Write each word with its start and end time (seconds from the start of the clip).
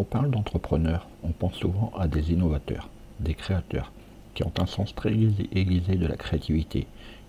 on 0.00 0.04
parle 0.04 0.30
d'entrepreneurs, 0.30 1.06
on 1.22 1.28
pense 1.28 1.56
souvent 1.56 1.92
à 1.98 2.08
des 2.08 2.32
innovateurs, 2.32 2.88
des 3.20 3.34
créateurs, 3.34 3.92
qui 4.32 4.42
ont 4.44 4.52
un 4.58 4.64
sens 4.64 4.94
très 4.94 5.10
aiguisé 5.12 5.96
de 5.96 6.06
la 6.06 6.16
créativité. 6.16 6.86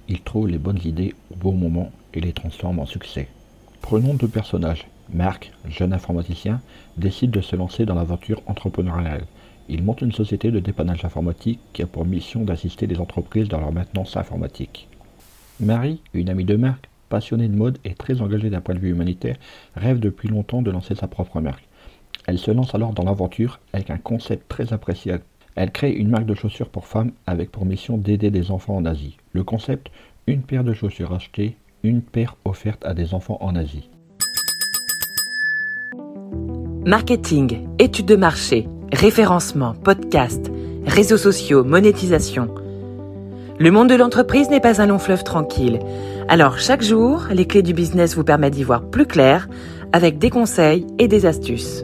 Ils 0.08 0.22
trouvent 0.22 0.48
les 0.48 0.58
bonnes 0.58 0.80
idées 0.86 1.14
au 1.32 1.36
bon 1.36 1.52
moment 1.52 1.92
et 2.14 2.22
les 2.22 2.32
transforment 2.32 2.80
en 2.80 2.86
succès. 2.86 3.28
Prenons 3.82 4.14
deux 4.14 4.30
personnages. 4.30 4.88
Marc, 5.14 5.52
jeune 5.68 5.92
informaticien, 5.92 6.62
décide 6.96 7.32
de 7.32 7.42
se 7.42 7.58
lancer 7.58 7.86
dans 7.86 7.96
l'aventure 7.96 8.42
entrepreneuriale. 8.48 9.26
Il 9.68 9.84
monte 9.84 10.00
une 10.00 10.14
société 10.14 10.50
de 10.50 10.60
dépannage 10.60 11.04
informatique 11.04 11.60
qui 11.74 11.82
a 11.82 11.88
pour 11.88 12.06
mission 12.06 12.46
d'assister 12.46 12.88
les 12.88 13.02
entreprises 13.02 13.50
dans 13.50 13.60
leur 13.60 13.74
maintenance 13.74 14.16
informatique. 14.16 14.88
Marie, 15.60 16.00
une 16.14 16.30
amie 16.30 16.46
de 16.46 16.56
Marc, 16.56 16.90
passionnée 17.10 17.50
de 17.50 17.56
mode 17.56 17.80
et 17.84 17.96
très 17.96 18.22
engagée 18.22 18.50
d'un 18.50 18.62
point 18.62 18.76
de 18.76 18.80
vue 18.80 18.92
humanitaire, 18.92 19.36
rêve 19.76 20.00
depuis 20.00 20.30
longtemps 20.30 20.62
de 20.62 20.72
lancer 20.72 20.96
sa 20.96 21.10
propre 21.10 21.42
marque. 21.42 21.68
Elle 22.32 22.40
se 22.40 22.50
lance 22.50 22.74
alors 22.74 22.94
dans 22.94 23.04
l'aventure 23.04 23.60
avec 23.74 23.90
un 23.90 23.98
concept 23.98 24.48
très 24.48 24.72
appréciable. 24.72 25.24
Elle 25.56 25.70
crée 25.70 25.92
une 25.92 26.08
marque 26.08 26.26
de 26.26 26.34
chaussures 26.34 26.70
pour 26.70 26.88
femmes 26.88 27.12
avec 27.28 27.52
pour 27.52 27.66
mission 27.66 27.98
d'aider 27.98 28.32
des 28.32 28.52
enfants 28.52 28.78
en 28.78 28.86
Asie. 28.86 29.18
Le 29.34 29.44
concept, 29.44 29.92
une 30.28 30.42
paire 30.42 30.64
de 30.64 30.72
chaussures 30.72 31.14
achetées, 31.14 31.58
une 31.84 32.02
paire 32.02 32.38
offerte 32.46 32.86
à 32.86 32.94
des 32.94 33.14
enfants 33.14 33.38
en 33.42 33.54
Asie. 33.58 33.90
Marketing, 36.86 37.68
études 37.80 38.06
de 38.06 38.16
marché, 38.16 38.70
référencement, 38.94 39.74
podcast, 39.74 40.50
réseaux 40.86 41.18
sociaux, 41.18 41.66
monétisation. 41.66 42.48
Le 43.60 43.72
monde 43.72 43.90
de 43.90 43.96
l'entreprise 43.96 44.50
n'est 44.50 44.62
pas 44.62 44.82
un 44.82 44.86
long 44.86 45.00
fleuve 45.00 45.26
tranquille. 45.26 45.80
Alors 46.30 46.60
chaque 46.60 46.82
jour, 46.82 47.26
les 47.30 47.46
clés 47.46 47.62
du 47.62 47.74
business 47.74 48.16
vous 48.16 48.24
permettent 48.24 48.54
d'y 48.54 48.64
voir 48.64 48.84
plus 48.84 49.06
clair 49.06 49.50
avec 49.92 50.18
des 50.18 50.30
conseils 50.30 50.88
et 50.98 51.10
des 51.10 51.26
astuces. 51.26 51.84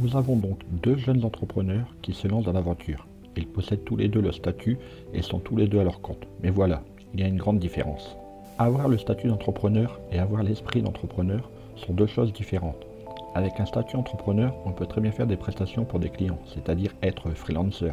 Nous 0.00 0.16
avons 0.16 0.36
donc 0.36 0.60
deux 0.70 0.96
jeunes 0.96 1.24
entrepreneurs 1.24 1.92
qui 2.02 2.12
se 2.12 2.28
lancent 2.28 2.44
dans 2.44 2.52
l'aventure. 2.52 3.08
Ils 3.36 3.48
possèdent 3.48 3.84
tous 3.84 3.96
les 3.96 4.06
deux 4.06 4.20
le 4.20 4.30
statut 4.30 4.78
et 5.12 5.22
sont 5.22 5.40
tous 5.40 5.56
les 5.56 5.66
deux 5.66 5.80
à 5.80 5.84
leur 5.84 6.00
compte. 6.00 6.28
Mais 6.40 6.50
voilà, 6.50 6.84
il 7.12 7.20
y 7.20 7.24
a 7.24 7.26
une 7.26 7.36
grande 7.36 7.58
différence. 7.58 8.16
Avoir 8.58 8.88
le 8.88 8.96
statut 8.96 9.26
d'entrepreneur 9.26 9.98
et 10.12 10.20
avoir 10.20 10.44
l'esprit 10.44 10.82
d'entrepreneur 10.82 11.50
sont 11.74 11.94
deux 11.94 12.06
choses 12.06 12.32
différentes. 12.32 12.86
Avec 13.34 13.58
un 13.58 13.66
statut 13.66 13.96
entrepreneur, 13.96 14.54
on 14.64 14.72
peut 14.72 14.86
très 14.86 15.00
bien 15.00 15.10
faire 15.10 15.26
des 15.26 15.36
prestations 15.36 15.84
pour 15.84 15.98
des 15.98 16.10
clients, 16.10 16.38
c'est-à-dire 16.46 16.94
être 17.02 17.30
freelancer. 17.30 17.92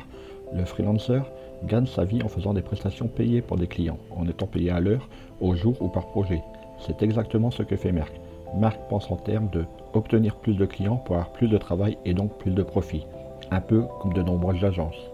Le 0.53 0.63
freelancer 0.63 1.22
gagne 1.63 1.88
sa 1.88 2.05
vie 2.05 2.22
en 2.22 2.27
faisant 2.27 2.53
des 2.53 2.61
prestations 2.61 3.07
payées 3.07 3.41
pour 3.41 3.57
des 3.57 3.67
clients, 3.67 3.99
en 4.16 4.27
étant 4.27 4.45
payé 4.45 4.69
à 4.69 4.79
l'heure, 4.79 5.09
au 5.41 5.55
jour 5.55 5.81
ou 5.81 5.88
par 5.88 6.05
projet. 6.07 6.44
C'est 6.85 7.01
exactement 7.01 7.49
ce 7.49 7.63
que 7.63 7.75
fait 7.75 7.91
Merck. 7.91 8.13
Merck 8.55 8.79
pense 8.89 9.11
en 9.11 9.17
termes 9.17 9.49
de 9.49 9.65
obtenir 9.93 10.35
plus 10.35 10.53
de 10.53 10.65
clients 10.65 10.97
pour 10.97 11.15
avoir 11.15 11.31
plus 11.31 11.47
de 11.47 11.57
travail 11.57 11.97
et 12.05 12.13
donc 12.13 12.31
plus 12.37 12.51
de 12.51 12.63
profit, 12.63 13.05
un 13.51 13.61
peu 13.61 13.83
comme 13.99 14.13
de 14.13 14.21
nombreuses 14.21 14.63
agences. 14.63 15.11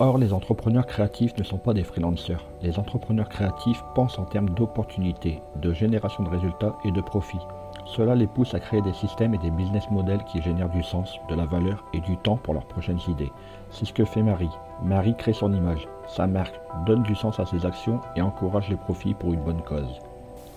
Or, 0.00 0.16
les 0.16 0.32
entrepreneurs 0.32 0.86
créatifs 0.86 1.36
ne 1.36 1.42
sont 1.42 1.58
pas 1.58 1.74
des 1.74 1.82
freelancers. 1.82 2.44
Les 2.62 2.78
entrepreneurs 2.78 3.28
créatifs 3.28 3.82
pensent 3.96 4.18
en 4.20 4.26
termes 4.26 4.50
d'opportunités, 4.50 5.42
de 5.56 5.72
génération 5.72 6.22
de 6.22 6.28
résultats 6.28 6.76
et 6.84 6.92
de 6.92 7.00
profit. 7.00 7.40
Cela 7.84 8.14
les 8.14 8.28
pousse 8.28 8.54
à 8.54 8.60
créer 8.60 8.82
des 8.82 8.92
systèmes 8.92 9.34
et 9.34 9.38
des 9.38 9.50
business 9.50 9.90
models 9.90 10.22
qui 10.24 10.40
génèrent 10.40 10.68
du 10.68 10.84
sens, 10.84 11.18
de 11.28 11.34
la 11.34 11.46
valeur 11.46 11.84
et 11.94 12.00
du 12.00 12.16
temps 12.18 12.36
pour 12.36 12.54
leurs 12.54 12.66
prochaines 12.66 13.00
idées. 13.08 13.32
C'est 13.70 13.86
ce 13.86 13.92
que 13.92 14.04
fait 14.04 14.22
Marie. 14.22 14.50
Marie 14.84 15.16
crée 15.16 15.32
son 15.32 15.52
image, 15.52 15.88
sa 16.06 16.28
marque, 16.28 16.60
donne 16.86 17.02
du 17.02 17.16
sens 17.16 17.40
à 17.40 17.46
ses 17.46 17.66
actions 17.66 18.00
et 18.14 18.22
encourage 18.22 18.68
les 18.68 18.76
profits 18.76 19.14
pour 19.14 19.32
une 19.32 19.42
bonne 19.42 19.62
cause. 19.62 19.98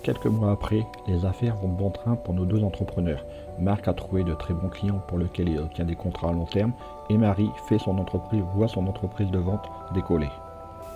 Quelques 0.02 0.26
mois 0.26 0.50
après, 0.50 0.84
les 1.06 1.24
affaires 1.24 1.54
vont 1.54 1.68
bon 1.68 1.90
train 1.90 2.16
pour 2.16 2.34
nos 2.34 2.44
deux 2.44 2.64
entrepreneurs. 2.64 3.24
Marc 3.60 3.86
a 3.86 3.92
trouvé 3.92 4.24
de 4.24 4.34
très 4.34 4.52
bons 4.52 4.68
clients 4.68 5.00
pour 5.06 5.16
lesquels 5.16 5.48
il 5.48 5.60
obtient 5.60 5.84
des 5.84 5.94
contrats 5.94 6.30
à 6.30 6.32
long 6.32 6.44
terme 6.44 6.72
et 7.08 7.16
Marie 7.16 7.50
fait 7.68 7.78
son 7.78 7.96
entreprise, 7.98 8.42
voit 8.56 8.66
son 8.66 8.88
entreprise 8.88 9.30
de 9.30 9.38
vente 9.38 9.70
décoller. 9.94 10.28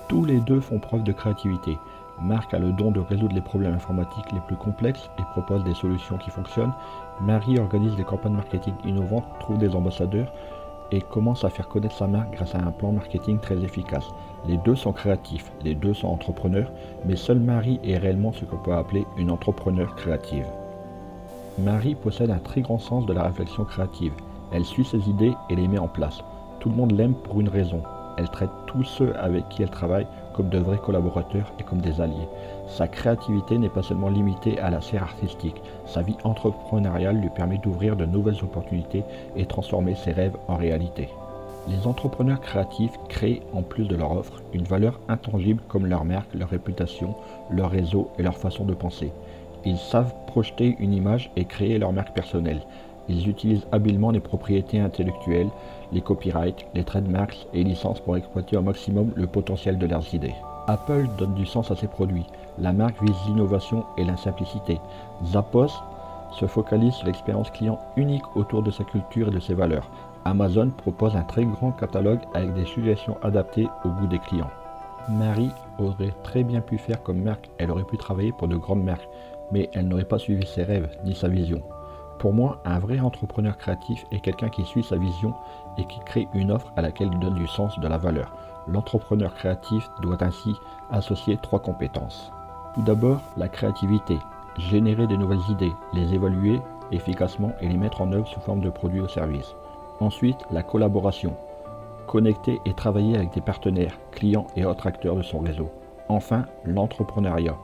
Tous 0.09 0.25
les 0.25 0.41
deux 0.41 0.59
font 0.59 0.81
preuve 0.81 1.05
de 1.05 1.13
créativité. 1.13 1.79
Marc 2.21 2.53
a 2.53 2.59
le 2.59 2.73
don 2.73 2.91
de 2.91 2.99
résoudre 2.99 3.35
les 3.35 3.41
problèmes 3.41 3.75
informatiques 3.75 4.33
les 4.33 4.41
plus 4.41 4.57
complexes 4.57 5.09
et 5.21 5.23
propose 5.33 5.63
des 5.63 5.75
solutions 5.75 6.19
qui 6.19 6.31
fonctionnent. 6.31 6.75
Marie 7.21 7.61
organise 7.61 7.95
des 7.95 8.05
campagnes 8.05 8.35
marketing 8.35 8.75
innovantes, 8.85 9.27
trouve 9.39 9.59
des 9.59 9.77
ambassadeurs 9.77 10.33
et 10.93 11.01
commence 11.01 11.45
à 11.45 11.51
faire 11.51 11.69
connaître 11.69 11.97
sa 11.97 12.07
marque 12.07 12.35
grâce 12.35 12.55
à 12.55 12.59
un 12.59 12.71
plan 12.71 12.93
marketing 12.93 13.39
très 13.39 13.59
efficace. 13.63 14.07
Les 14.47 14.57
deux 14.59 14.77
sont 14.77 14.93
créatifs, 14.93 15.53
les 15.65 15.75
deux 15.75 15.95
sont 15.95 16.09
entrepreneurs, 16.09 16.71
mais 17.05 17.17
seule 17.17 17.41
Marie 17.41 17.81
est 17.85 17.99
réellement 17.99 18.33
ce 18.33 18.45
qu'on 18.45 18.59
peut 18.59 18.75
appeler 18.75 19.07
une 19.17 19.31
entrepreneur 19.31 19.95
créative. 19.97 20.47
Marie 21.59 21.95
possède 21.95 22.31
un 22.31 22.39
très 22.39 22.61
grand 22.61 22.79
sens 22.79 23.07
de 23.07 23.13
la 23.13 23.25
réflexion 23.25 23.65
créative. 23.65 24.13
Elle 24.53 24.65
suit 24.65 24.85
ses 24.85 25.09
idées 25.09 25.35
et 25.51 25.57
les 25.57 25.69
met 25.69 25.79
en 25.79 25.89
place. 25.89 26.23
Tout 26.61 26.69
le 26.69 26.77
monde 26.77 26.93
l'aime 26.93 27.15
pour 27.15 27.41
une 27.41 27.49
raison. 27.49 27.83
Elle 28.19 28.31
traite 28.31 28.51
tous 28.67 28.85
ceux 28.85 29.15
avec 29.19 29.49
qui 29.49 29.63
elle 29.63 29.71
travaille 29.71 30.07
comme 30.35 30.49
de 30.49 30.59
vrais 30.59 30.79
collaborateurs 30.79 31.53
et 31.59 31.63
comme 31.63 31.81
des 31.81 32.01
alliés. 32.01 32.29
Sa 32.69 32.89
créativité 32.89 33.59
n'est 33.59 33.69
pas 33.69 33.83
seulement 33.83 34.09
limitée 34.09 34.59
à 34.61 34.71
la 34.71 34.81
sphère 34.81 35.03
artistique, 35.03 35.63
sa 35.87 36.03
vie 36.03 36.17
entrepreneuriale 36.25 37.17
lui 37.17 37.31
permet 37.31 37.59
d'ouvrir 37.59 37.97
de 37.97 38.07
nouvelles 38.07 38.43
opportunités 38.43 39.05
et 39.37 39.47
transformer 39.47 39.95
ses 39.95 40.13
rêves 40.13 40.37
en 40.49 40.57
réalité. 40.57 41.09
Les 41.69 41.87
entrepreneurs 41.87 42.41
créatifs 42.41 42.97
créent, 43.09 43.43
en 43.53 43.63
plus 43.63 43.89
de 43.89 43.97
leur 43.97 44.13
offre, 44.13 44.41
une 44.53 44.63
valeur 44.63 45.01
intangible 45.09 45.63
comme 45.69 45.87
leur 45.87 46.05
marque, 46.05 46.33
leur 46.35 46.49
réputation, 46.49 47.15
leur 47.51 47.71
réseau 47.71 48.11
et 48.19 48.23
leur 48.23 48.37
façon 48.37 48.65
de 48.65 48.75
penser. 48.75 49.13
Ils 49.65 49.79
savent 49.79 50.15
projeter 50.29 50.77
une 50.79 50.93
image 50.93 51.33
et 51.35 51.45
créer 51.45 51.79
leur 51.79 51.93
marque 51.93 52.15
personnelle. 52.15 52.63
Ils 53.09 53.29
utilisent 53.29 53.67
habilement 53.73 54.11
les 54.11 54.21
propriétés 54.21 54.81
intellectuelles, 54.81 55.51
les 55.93 56.01
copyrights, 56.01 56.67
les 56.75 56.85
trademarks 56.85 57.47
et 57.55 57.63
licences 57.63 58.01
pour 58.01 58.17
exploiter 58.17 58.57
au 58.57 58.63
maximum 58.63 59.13
le 59.15 59.27
potentiel 59.27 59.79
de 59.79 59.87
leurs 59.87 60.15
idées. 60.15 60.35
Apple 60.67 61.07
donne 61.19 61.35
du 61.35 61.47
sens 61.47 61.71
à 61.71 61.77
ses 61.77 61.87
produits. 61.87 62.27
La 62.59 62.73
marque 62.73 63.01
vise 63.03 63.17
l'innovation 63.29 63.85
et 63.97 64.05
la 64.05 64.17
simplicité. 64.17 64.81
Zappos 65.25 65.73
se 66.33 66.47
focalise 66.47 66.95
sur 66.95 67.07
l'expérience 67.07 67.51
client 67.51 67.79
unique 67.97 68.37
autour 68.37 68.63
de 68.63 68.71
sa 68.71 68.85
culture 68.85 69.29
et 69.29 69.33
de 69.33 69.41
ses 69.41 69.55
valeurs. 69.55 69.89
Amazon 70.25 70.71
propose 70.71 71.15
un 71.15 71.23
très 71.23 71.45
grand 71.45 71.71
catalogue 71.71 72.21
avec 72.35 72.53
des 72.55 72.65
suggestions 72.65 73.17
adaptées 73.23 73.69
au 73.85 73.89
goût 73.91 74.09
des 74.09 74.19
clients. 74.19 74.51
Marie 75.09 75.53
aurait 75.79 76.15
très 76.25 76.43
bien 76.43 76.61
pu 76.61 76.79
faire 76.79 77.01
comme 77.05 77.23
marque, 77.23 77.49
elle 77.59 77.71
aurait 77.71 77.85
pu 77.85 77.97
travailler 77.97 78.33
pour 78.33 78.49
de 78.49 78.57
grandes 78.57 78.83
marques, 78.83 79.09
mais 79.53 79.71
elle 79.73 79.87
n'aurait 79.87 80.05
pas 80.05 80.19
suivi 80.19 80.45
ses 80.45 80.65
rêves 80.65 80.91
ni 81.05 81.15
sa 81.15 81.29
vision. 81.29 81.63
Pour 82.19 82.33
moi, 82.33 82.61
un 82.65 82.79
vrai 82.79 82.99
entrepreneur 82.99 83.57
créatif 83.59 84.07
est 84.11 84.21
quelqu'un 84.21 84.49
qui 84.49 84.65
suit 84.65 84.83
sa 84.83 84.97
vision 84.97 85.35
et 85.77 85.85
qui 85.85 86.01
crée 86.01 86.29
une 86.33 86.51
offre 86.51 86.73
à 86.77 86.83
laquelle 86.83 87.11
il 87.13 87.19
donne 87.19 87.35
du 87.35 87.47
sens, 87.47 87.79
de 87.79 87.89
la 87.89 87.99
valeur. 87.99 88.35
L'entrepreneur 88.67 89.35
créatif 89.35 89.89
doit 90.01 90.23
ainsi 90.25 90.55
associer 90.91 91.37
trois 91.43 91.61
compétences. 91.61 92.33
Tout 92.75 92.83
d'abord, 92.83 93.21
la 93.37 93.49
créativité, 93.49 94.19
générer 94.59 95.07
de 95.07 95.17
nouvelles 95.17 95.51
idées, 95.51 95.73
les 95.93 96.15
évaluer 96.15 96.61
efficacement 96.93 97.53
et 97.61 97.69
les 97.69 97.77
mettre 97.77 98.01
en 98.01 98.13
œuvre 98.13 98.27
sous 98.29 98.41
forme 98.41 98.61
de 98.61 98.71
produits 98.71 99.01
ou 99.01 99.09
services. 99.09 99.55
Ensuite, 100.01 100.39
la 100.51 100.63
collaboration, 100.63 101.37
connecter 102.07 102.61
et 102.65 102.75
travailler 102.75 103.17
avec 103.17 103.33
des 103.33 103.41
partenaires, 103.41 103.99
clients 104.13 104.47
et 104.57 104.65
autres 104.65 104.87
acteurs 104.87 105.17
de 105.17 105.23
son 105.23 105.41
réseau. 105.41 105.71
Enfin, 106.09 106.45
l'entrepreneuriat, 106.65 107.57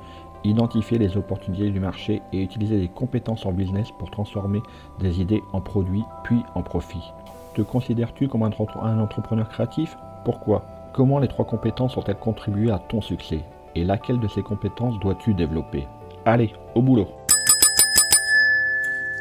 identifier 0.45 0.99
les 0.99 1.17
opportunités 1.17 1.71
du 1.71 1.81
marché 1.81 2.23
et 2.33 2.43
utiliser 2.43 2.79
des 2.79 2.89
compétences 2.89 3.47
en 3.47 3.53
business 3.53 3.89
pour 3.99 4.11
transformer 4.11 4.63
des 5.01 5.21
idées 5.21 5.43
en 5.53 5.61
produits 5.61 6.05
puis 6.25 6.43
en 6.55 6.63
profit. 6.63 7.13
Te 7.55 7.63
considères-tu 7.63 8.29
comme 8.29 8.43
un, 8.43 8.99
entrepreneur 8.99 9.49
créatif? 9.49 9.97
Pourquoi? 10.25 10.65
Comment 10.95 11.19
les 11.19 11.29
trois 11.29 11.45
compétences 11.45 11.97
ont-elles 11.97 12.17
contribué 12.17 12.71
à 12.71 12.79
ton 12.79 13.01
succès? 13.01 13.41
Et 13.75 13.85
laquelle 13.85 14.21
de 14.21 14.29
ces 14.29 14.43
compétences 14.43 14.99
dois-tu 15.01 15.35
développer? 15.35 15.87
Allez, 16.25 16.53
au 16.75 16.83
boulot! 16.83 17.09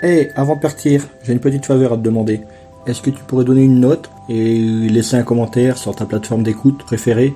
Hé, 0.03 0.29
avant 0.35 0.55
de 0.55 0.61
partir, 0.61 1.05
j'ai 1.23 1.33
une 1.33 1.39
petite 1.39 1.65
faveur 1.65 1.93
à 1.93 1.97
te 1.97 2.01
demander. 2.01 2.41
Est-ce 2.87 3.01
que 3.01 3.11
tu 3.11 3.23
pourrais 3.23 3.45
donner 3.45 3.63
une 3.63 3.79
note 3.79 4.09
et 4.29 4.57
laisser 4.89 5.15
un 5.15 5.23
commentaire 5.23 5.77
sur 5.77 5.95
ta 5.95 6.05
plateforme 6.05 6.43
d'écoute 6.43 6.83
préférée? 6.83 7.35